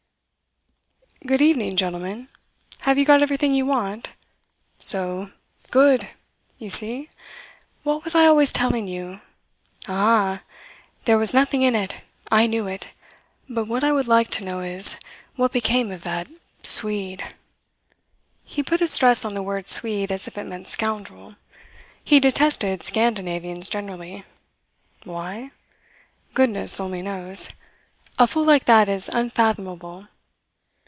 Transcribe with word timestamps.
"Good 1.23 1.39
evening, 1.41 1.75
gentlemen. 1.75 2.29
Have 2.79 2.97
you 2.97 3.05
got 3.05 3.21
everything 3.21 3.53
you 3.53 3.63
want? 3.65 4.11
So! 4.79 5.29
Good! 5.69 6.07
You 6.57 6.71
see? 6.71 7.11
What 7.83 8.03
was 8.03 8.15
I 8.15 8.25
always 8.25 8.51
telling 8.51 8.87
you? 8.87 9.21
Aha! 9.87 10.41
There 11.05 11.19
was 11.19 11.31
nothing 11.31 11.61
in 11.61 11.75
it. 11.75 12.01
I 12.31 12.47
knew 12.47 12.65
it. 12.65 12.89
But 13.47 13.65
what 13.67 13.83
I 13.83 13.91
would 13.91 14.07
like 14.07 14.29
to 14.31 14.43
know 14.43 14.61
is 14.61 14.97
what 15.35 15.51
became 15.51 15.91
of 15.91 16.01
that 16.01 16.27
Swede." 16.63 17.23
He 18.43 18.63
put 18.63 18.81
a 18.81 18.87
stress 18.87 19.23
on 19.23 19.35
the 19.35 19.43
word 19.43 19.67
Swede 19.67 20.11
as 20.11 20.27
if 20.27 20.39
it 20.39 20.45
meant 20.47 20.69
scoundrel. 20.69 21.35
He 22.03 22.19
detested 22.19 22.81
Scandinavians 22.81 23.69
generally. 23.69 24.23
Why? 25.03 25.51
Goodness 26.33 26.79
only 26.79 27.03
knows. 27.03 27.51
A 28.17 28.25
fool 28.25 28.43
like 28.43 28.65
that 28.65 28.89
is 28.89 29.07
unfathomable. 29.07 30.07